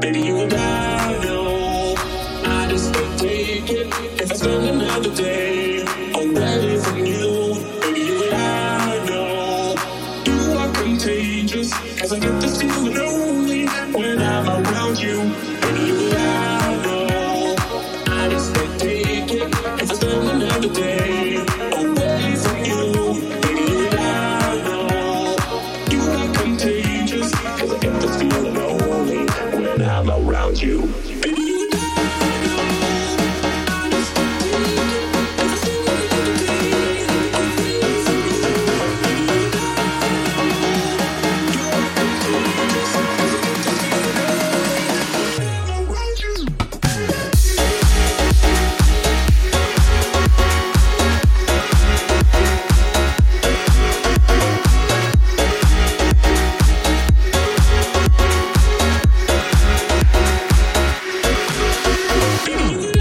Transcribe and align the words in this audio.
Baby, 0.00 0.20
you 0.20 0.38
and 0.42 0.54
I 0.54 1.24
know 1.24 1.94
I 2.44 2.68
just 2.68 2.94
can't 2.94 3.18
take 3.20 3.70
it 3.70 3.88
if 4.20 4.30
I 4.30 4.34
spend 4.34 4.68
another 4.68 5.14
day 5.14 5.84
from 6.80 6.98
you. 7.06 7.54
Baby, 7.80 8.00
you 8.00 8.24
and 8.24 8.34
I 8.34 9.06
know 9.06 9.74
you 10.26 10.58
are 10.58 10.72
contagious 10.74 11.72
as 12.02 12.12
I 12.12 12.18
get 12.20 12.40
this 12.40 12.60
feeling. 12.60 13.15
around 30.16 30.62
you. 30.62 31.35
Baby, 62.46 62.92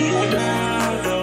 you're 0.00 0.30
down. 0.30 1.21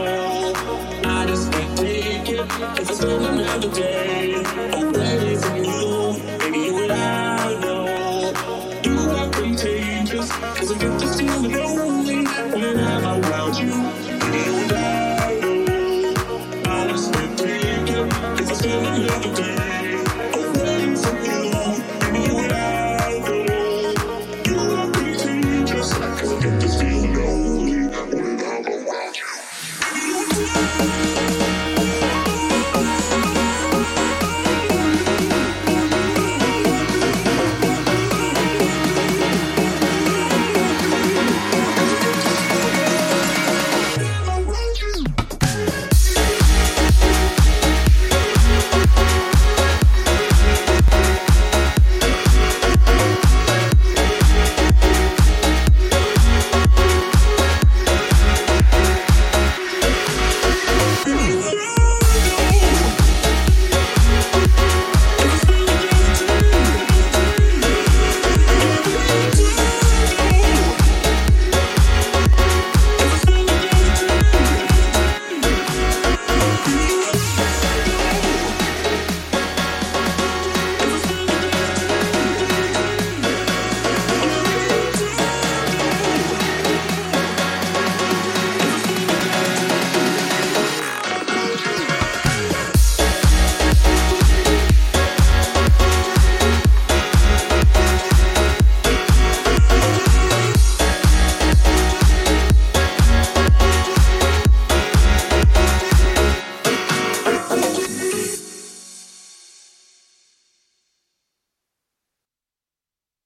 another 19.04 19.34
day. 19.36 19.89